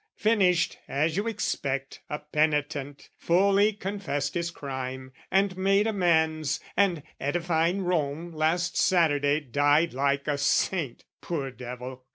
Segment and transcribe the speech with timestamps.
[0.17, 7.83] "Finished, as you expect, a penitent, "Fully confessed his crime, and made amends, "And, edifying
[7.83, 12.03] Rome last Saturday, "Died like a saint, poor devil!